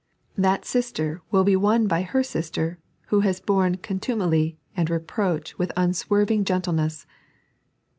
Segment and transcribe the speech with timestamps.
[0.35, 5.71] That sister will be won by her sister, who has borne contumely and reproach with
[5.77, 7.05] unswerving gentleness.